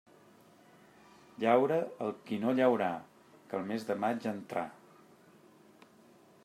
[1.43, 2.89] Llaure el qui no llaurà,
[3.51, 4.67] que el mes de maig entrà.